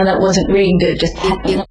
Now 0.00 0.14
that 0.14 0.20
wasn't 0.20 0.48
really 0.50 0.74
good, 0.78 1.69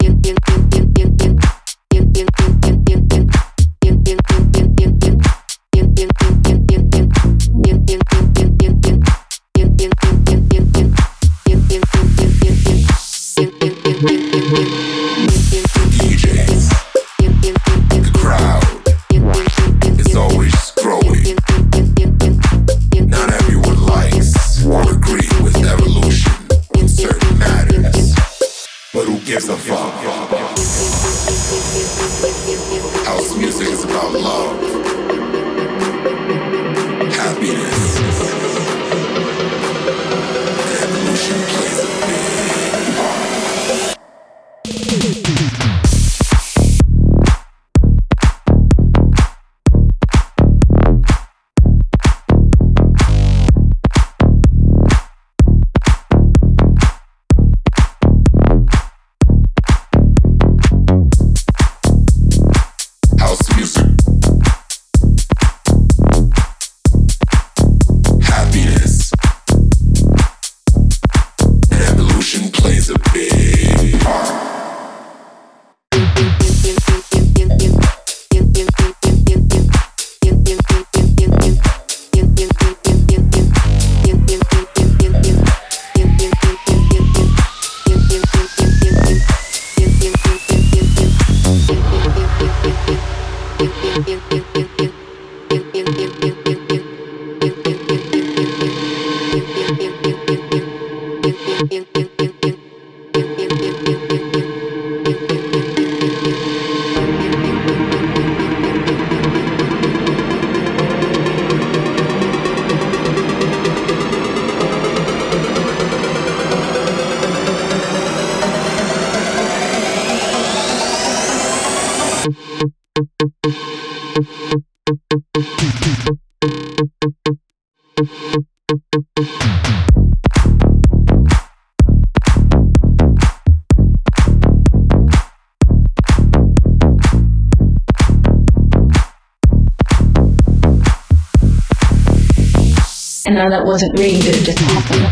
it 144.27 144.43
just 144.45 144.59
happened. 144.59 145.08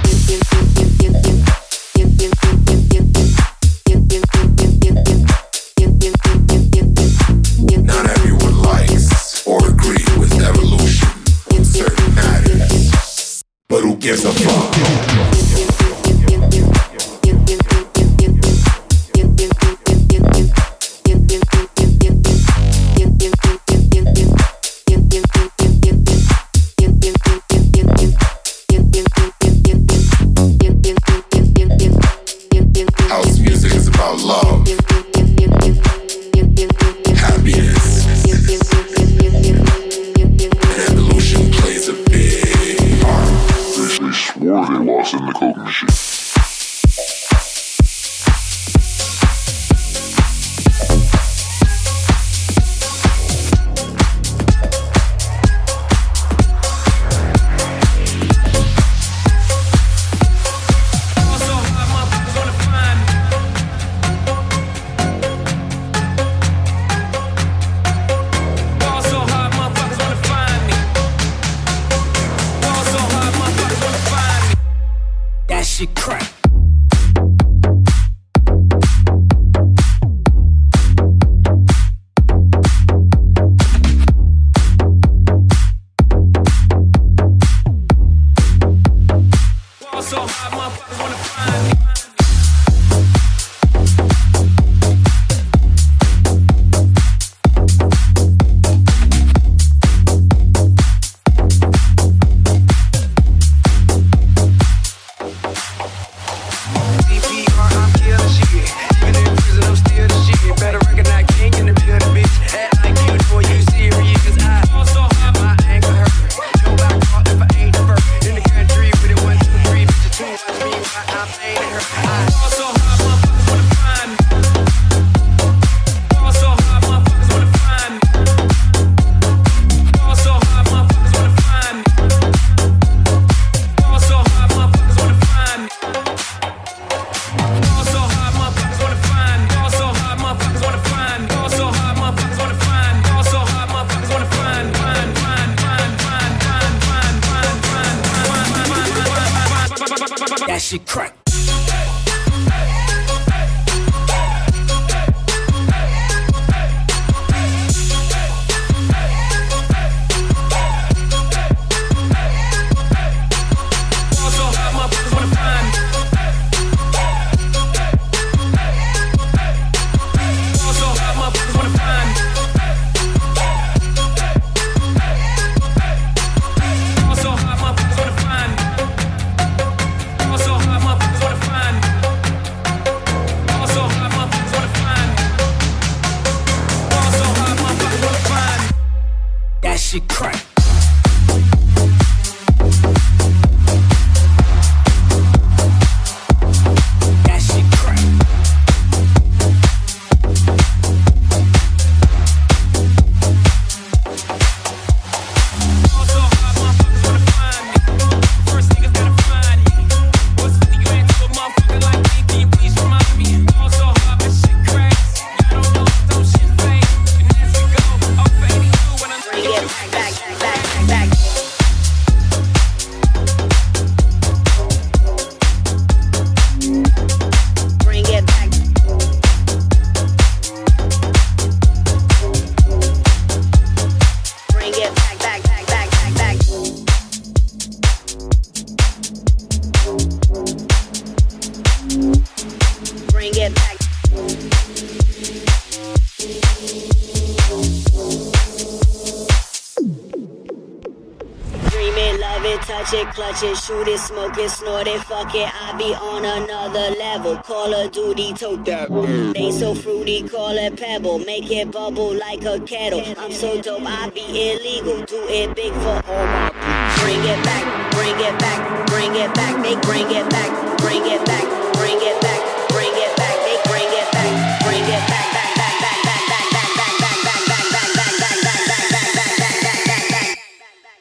Clutch 253.17 253.41
it, 253.41 253.57
shoot 253.57 253.87
it, 253.87 253.99
smoke 253.99 254.37
it, 254.37 254.47
snort 254.47 254.85
it, 254.85 255.01
fuck 255.01 255.33
it. 255.33 255.49
I 255.51 255.75
be 255.75 255.89
on 255.95 256.23
another 256.23 256.93
level. 256.99 257.35
Call 257.37 257.73
of 257.73 257.91
Duty, 257.91 258.31
tote 258.33 258.63
that. 258.65 258.89
They 259.33 259.51
so 259.51 259.73
fruity, 259.73 260.21
call 260.29 260.55
it 260.55 260.77
pebble. 260.77 261.17
Make 261.17 261.49
it 261.49 261.71
bubble 261.71 262.13
like 262.13 262.45
a 262.45 262.59
kettle. 262.59 263.01
I'm 263.17 263.31
so 263.31 263.59
dope, 263.59 263.81
I 263.87 264.11
be 264.11 264.21
illegal. 264.21 265.01
Do 265.03 265.25
it 265.29 265.55
big 265.55 265.73
for 265.81 265.97
all 266.05 266.25
my 266.29 266.53
Bring 267.01 267.21
it 267.25 267.41
back, 267.43 267.65
bring 267.91 268.13
it 268.21 268.37
back, 268.37 268.85
bring 268.85 269.15
it 269.15 269.33
back. 269.33 269.63
They 269.65 269.75
bring 269.81 270.05
it 270.13 270.29
back, 270.29 270.77
bring 270.77 271.01
it 271.01 271.25
back, 271.25 271.45
bring 271.73 271.97
it 271.97 272.21
back, 272.21 272.69
bring 272.69 272.93
it 272.93 273.17
back. 273.17 273.33
Bring 273.65 273.93
it 273.97 273.97
back, 273.97 273.97
bring 273.97 273.97
it 273.97 274.11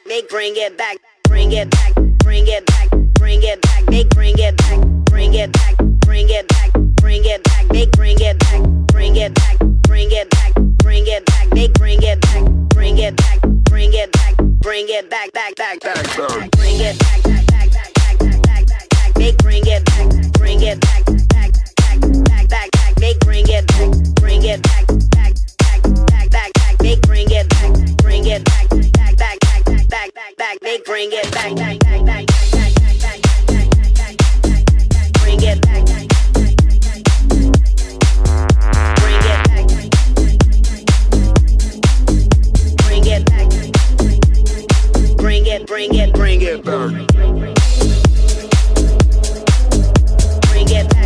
back. 0.01 0.27
Bring 0.29 0.57
it 0.57 0.77
back, 0.77 0.97
bring 1.23 1.51
it 1.51 1.69
back 1.69 1.96
bring 2.27 2.45
it 2.45 2.65
back, 2.65 2.89
bring 3.13 3.41
it 3.41 3.61
back, 3.61 3.85
they 3.85 4.03
bring 4.03 4.35
it 4.37 4.57
back, 4.57 4.85
bring 5.05 5.33
it 5.33 5.49
back, 5.53 5.77
bring 6.01 6.27
it 6.29 6.45
back, 6.49 6.73
bring 6.99 7.23
it 7.23 7.41
back, 7.41 7.67
they 7.69 7.85
bring 7.85 8.17
it 8.19 8.37
back, 8.39 8.61
bring 8.87 9.15
it 9.15 9.33
back, 9.33 9.57
bring 9.83 10.11
it 10.11 10.29
back, 10.29 10.53
bring 10.83 11.07
it 11.07 11.25
back, 11.25 11.49
they 11.51 11.69
bring 11.69 12.03
it 12.03 12.19
back, 12.19 12.43
bring 12.67 12.97
it 12.97 13.15
back, 13.15 13.39
bring 13.63 13.93
it 13.93 14.11
back, 14.11 14.35
bring 14.59 14.87
it 14.89 15.09
back, 15.09 15.31
back, 15.31 15.55
back, 15.55 15.79
back, 15.79 16.03
back, 16.03 16.51
bring 16.51 16.81
it 16.81 16.99
back, 16.99 17.23
back, 17.23 17.47
back, 17.47 17.71
back, 17.71 18.19
back, 18.19 18.67
back, 18.67 18.89
back, 18.89 19.13
they 19.13 19.31
bring 19.37 19.63
it 19.65 19.85
back, 19.85 20.33
bring 20.33 20.61
it 20.61 20.81
back, 20.81 21.05
back, 21.05 21.29
back, 21.29 21.75
back, 21.77 22.01
back, 22.25 22.49
back, 22.49 22.71
back, 22.73 22.95
they 22.95 23.13
bring 23.21 23.45
it 23.47 23.65
back, 23.67 24.15
bring 24.15 24.43
it 24.43 24.61
back. 24.63 24.76
it 30.37 30.43
back, 30.43 30.59
they 30.61 30.77
bring 30.85 31.09
it 31.11 31.31
back, 31.31 31.55
back, 31.55 31.79
back, 31.79 32.05
back. 32.05 32.25
Bring 35.21 35.41
it 35.41 35.61
back. 35.61 35.85
Bring 38.97 39.21
it 39.23 39.43
back. 39.47 39.67
Bring 42.85 43.05
it 43.07 43.25
back. 43.25 43.49
Bring 45.17 45.45
it, 45.45 45.65
bring 45.67 45.95
it, 45.95 46.13
bring 46.13 46.41
it 46.41 46.63
back. 46.63 47.07
Bring 50.51 50.69
it 50.69 50.89
back. 50.89 50.96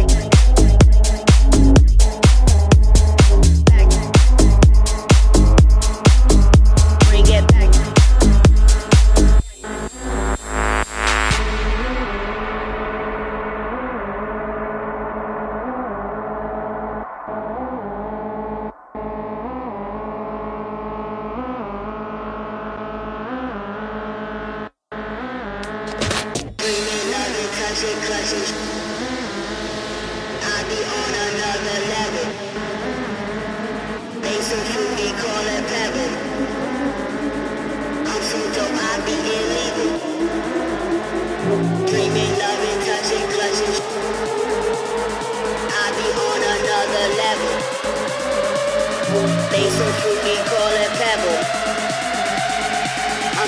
I'm 28.24 28.28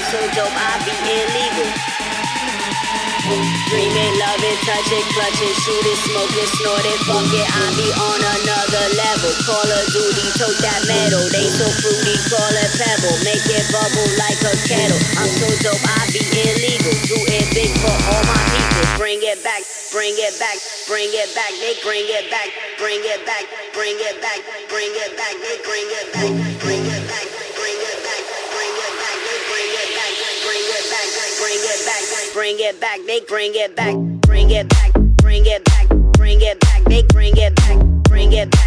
so 0.02 0.20
dope, 0.34 0.52
I 0.52 0.82
be 0.86 0.94
illegal. 1.14 1.93
Dreaming, 3.24 4.20
loving, 4.20 4.60
touching, 4.68 5.08
clutching, 5.16 5.56
shooting, 5.64 6.00
smoking, 6.04 6.44
snorting, 6.44 6.44
fuck 6.44 6.44
it, 6.44 6.44
smoke 6.44 6.44
it, 6.44 6.50
snort 6.60 6.84
it, 6.84 7.00
funk 7.08 7.32
it. 7.32 7.48
I 7.48 7.66
be 7.80 7.88
on 7.96 8.20
another 8.20 8.86
level. 9.00 9.32
Call 9.48 9.64
of 9.64 9.86
Duty, 9.96 10.28
tote 10.36 10.60
that 10.60 10.84
metal. 10.92 11.24
They 11.32 11.48
so 11.48 11.64
fruity, 11.80 12.20
call 12.28 12.52
it 12.52 12.72
pebble. 12.76 13.16
Make 13.24 13.48
it 13.48 13.64
bubble 13.72 14.10
like 14.20 14.40
a 14.44 14.52
kettle. 14.68 15.00
I'm 15.16 15.32
so 15.40 15.48
dope, 15.64 15.80
I 15.88 16.04
be 16.12 16.20
illegal. 16.36 16.96
Do 17.08 17.18
it 17.32 17.48
big 17.56 17.72
for 17.80 17.96
all 18.12 18.24
my 18.28 18.40
people. 18.52 19.00
Bring 19.00 19.24
it 19.24 19.40
back, 19.40 19.64
bring 19.96 20.20
it 20.20 20.36
back, 20.36 20.60
bring 20.92 21.08
it 21.08 21.32
back. 21.32 21.52
They 21.64 21.80
bring 21.80 22.04
it 22.04 22.28
back, 22.28 22.52
bring 22.76 23.00
it 23.08 23.24
back, 23.24 23.48
bring 23.72 23.96
it 24.04 24.20
back, 24.20 24.40
bring 24.68 24.92
it 25.00 25.16
back. 25.16 25.34
They 25.40 25.58
bring 25.64 25.88
it 25.96 26.08
back, 26.12 26.32
bring 31.44 31.60
it 31.60 31.86
back, 31.86 32.34
bring 32.34 32.56
it 32.60 32.80
back, 32.80 33.00
they 33.06 33.20
bring 33.28 33.52
it 33.54 33.76
back, 33.76 33.94
bring 34.22 34.50
it 34.50 34.70
back, 34.70 34.94
bring 35.18 35.46
it 35.46 35.64
back, 35.66 35.88
bring 36.14 36.40
it 36.42 36.58
back, 36.62 36.84
they 36.86 37.04
bring 37.04 37.36
it 37.36 37.54
back, 37.56 37.78
bring 38.04 38.32
it 38.32 38.50
back, 38.50 38.63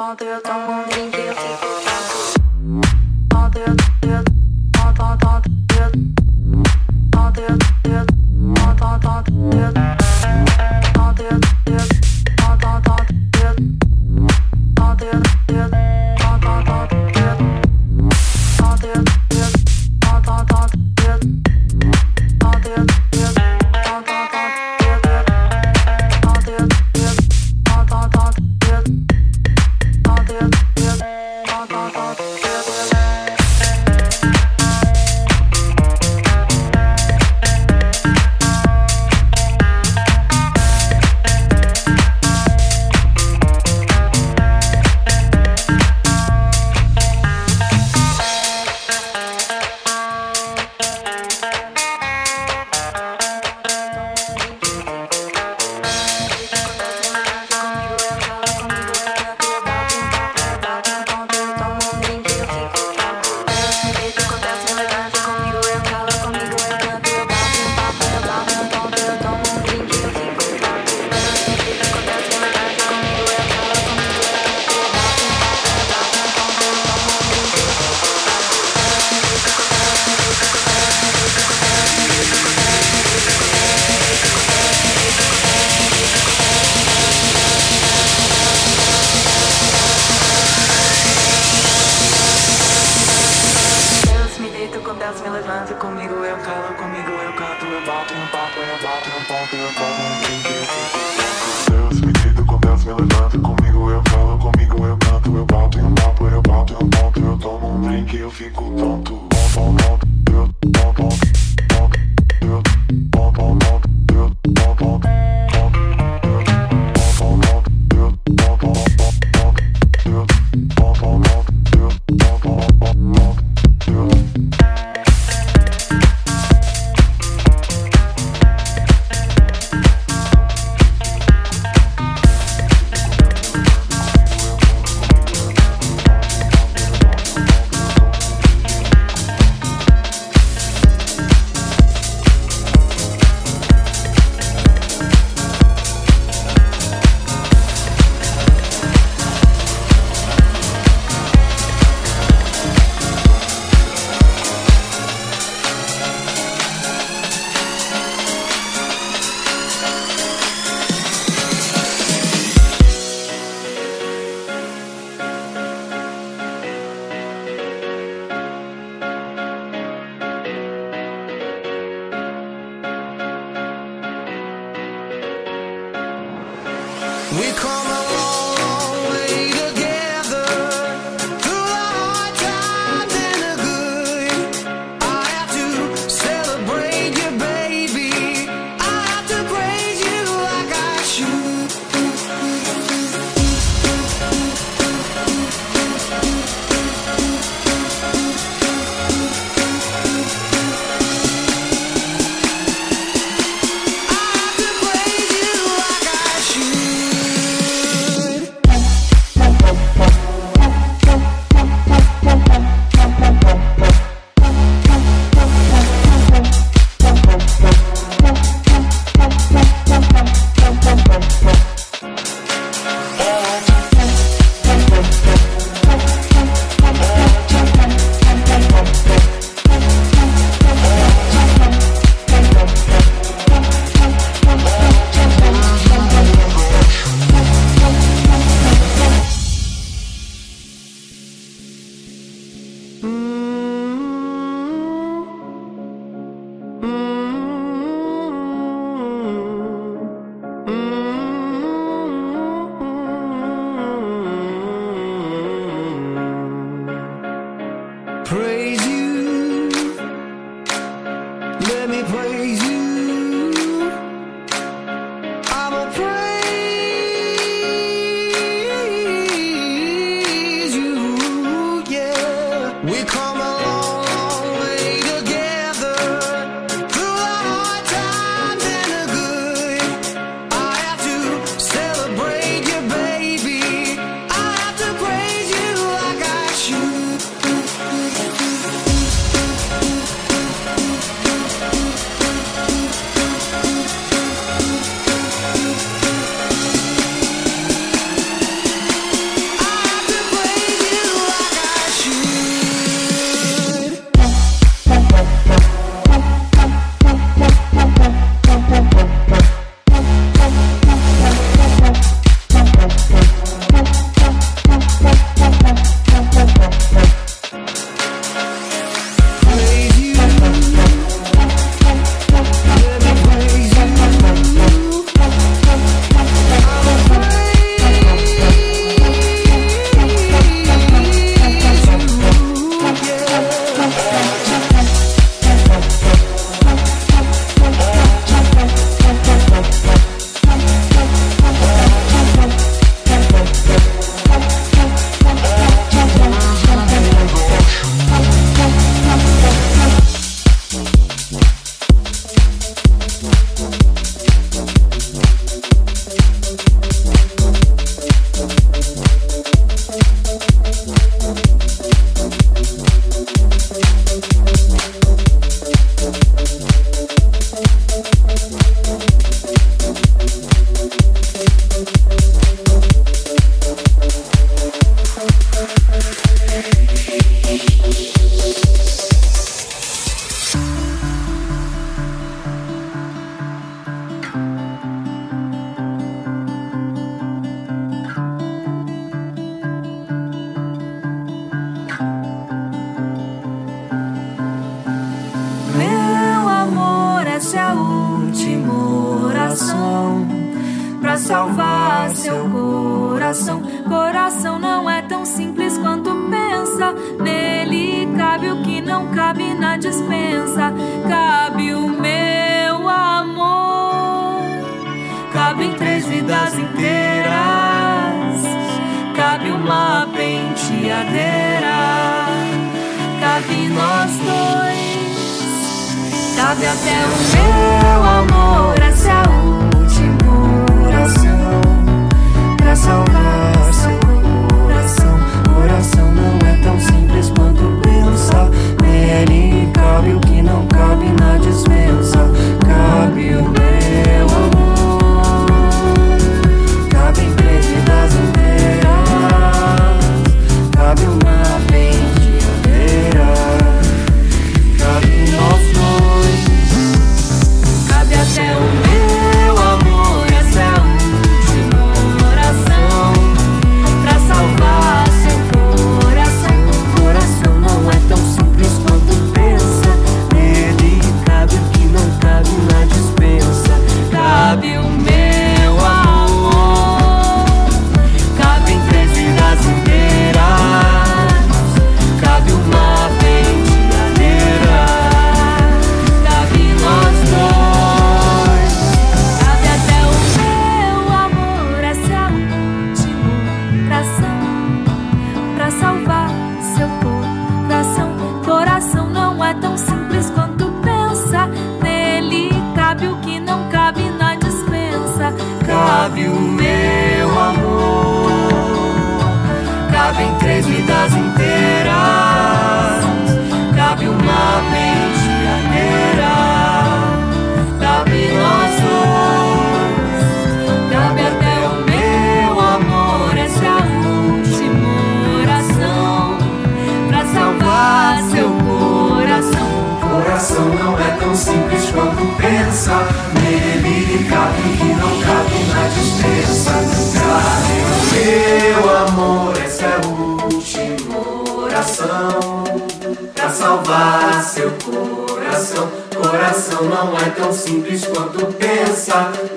Father, 0.00 0.40
come 0.40 0.70
on 0.70 0.90
and 0.94 1.12
give 1.12 1.36
Father, 3.30 3.76
Father, 3.92 4.24
Father, 4.74 5.12
Father, 5.12 5.92
Father, 7.12 7.58
Father, 7.84 8.06
Father, 8.56 9.00
Father, 9.02 9.99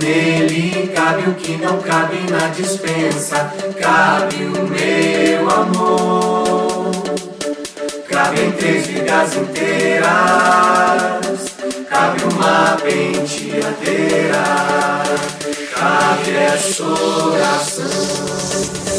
Nele 0.01 0.91
cabe 0.95 1.29
o 1.29 1.35
que 1.35 1.55
não 1.57 1.77
cabe 1.79 2.17
na 2.31 2.47
dispensa. 2.47 3.53
Cabe 3.79 4.45
o 4.45 4.67
meu 4.67 5.51
amor. 5.51 6.91
Cabe 8.09 8.41
em 8.41 8.51
três 8.53 8.87
vidas 8.87 9.35
inteiras. 9.35 10.09
Cabe 11.87 12.23
uma 12.23 12.75
penteadeira. 12.81 14.43
Cabe 15.75 16.35
essa 16.35 16.83
oração. 16.83 18.92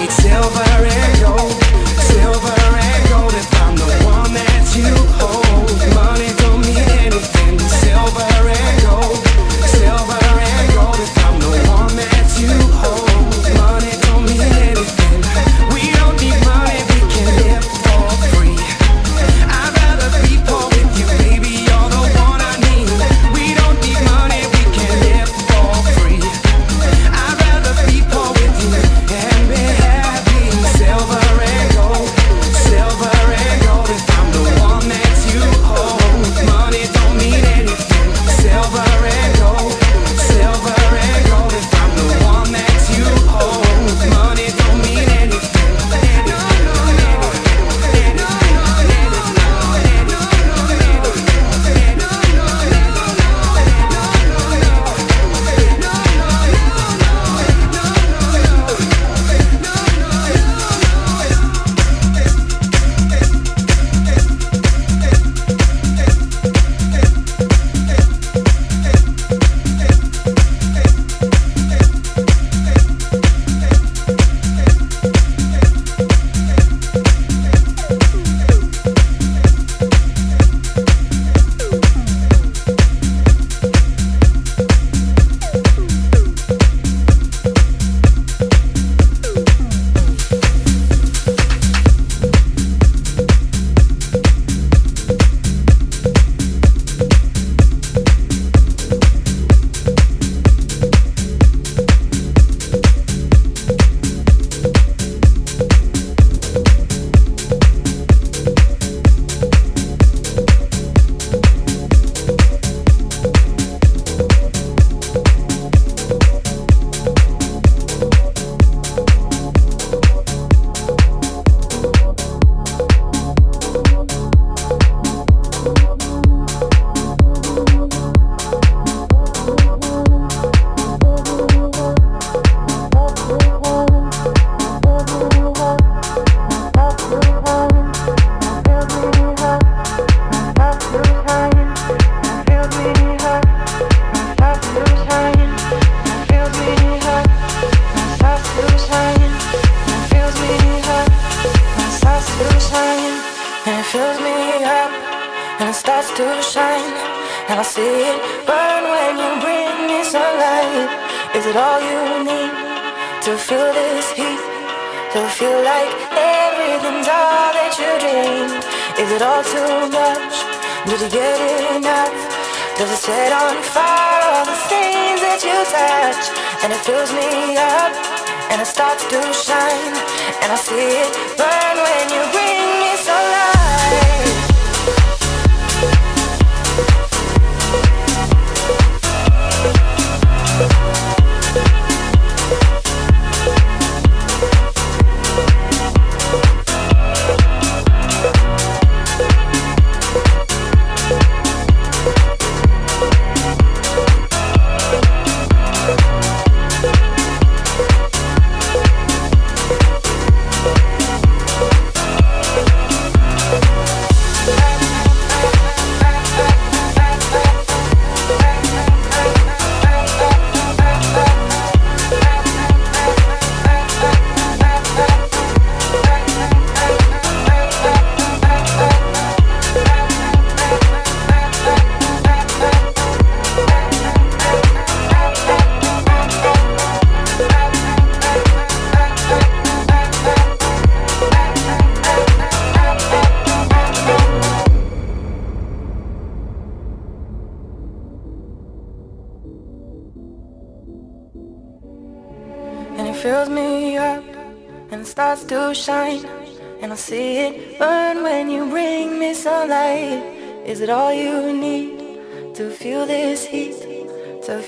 Need 0.00 0.10
silver 0.10 0.86
and 0.86 1.19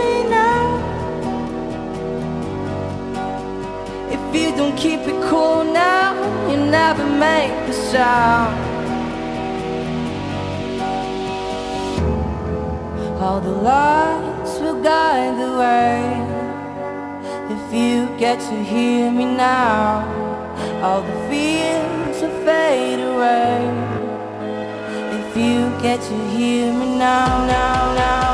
me 0.00 0.12
now. 0.28 0.64
If 4.16 4.22
you 4.34 4.56
don't 4.56 4.76
keep 4.76 5.00
it 5.00 5.18
cool 5.30 5.64
now, 5.64 6.14
you 6.50 6.56
never 6.56 7.06
make 7.06 7.54
the 7.68 7.72
sound. 7.72 8.74
All 13.20 13.40
the 13.40 13.56
lights 13.72 14.58
will 14.60 14.82
guide 14.82 15.34
the 15.42 15.50
way. 15.62 16.34
If 17.56 17.64
you 17.72 18.08
get 18.18 18.38
to 18.50 18.56
hear 18.62 19.10
me 19.10 19.24
now, 19.24 20.04
all 20.82 21.02
the 21.02 21.16
fears 21.28 22.20
will 22.22 22.44
fade 22.44 23.00
away. 23.00 23.60
If 25.18 25.36
you 25.36 25.58
get 25.80 26.00
to 26.00 26.16
hear 26.36 26.72
me 26.72 26.98
now, 26.98 27.46
now, 27.46 27.94
now, 27.94 27.94
now, 27.94 28.33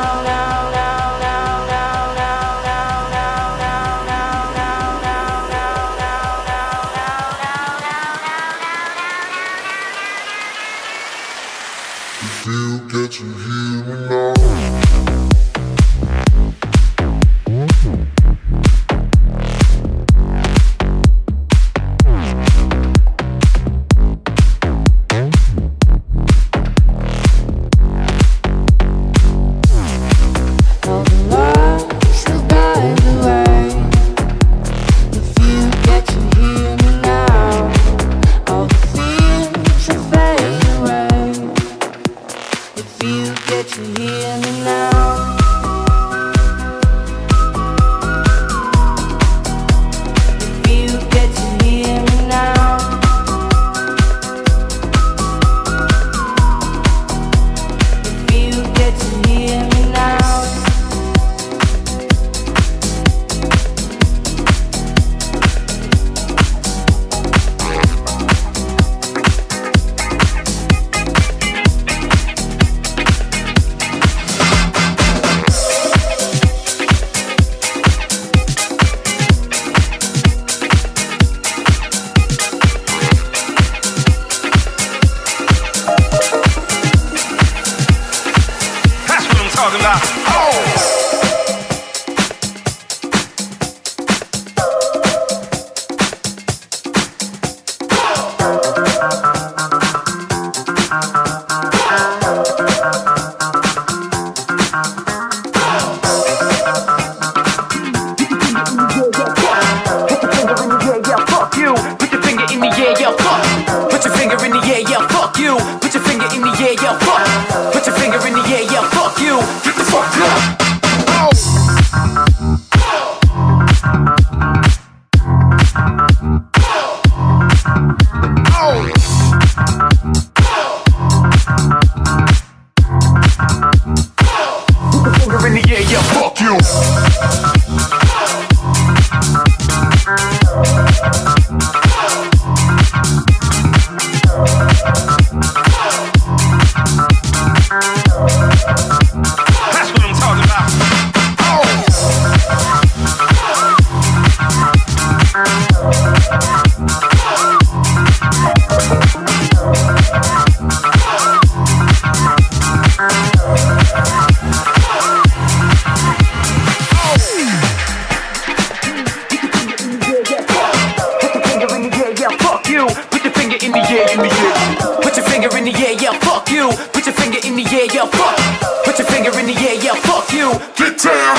your 179.01 179.09
finger 179.09 179.39
in 179.39 179.47
the 179.47 179.53
air, 179.53 179.75
yeah, 179.81 179.95
fuck 179.95 180.31
you, 180.31 180.51
get 180.75 181.01
down. 181.01 181.35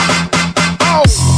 Oh. 0.81 1.32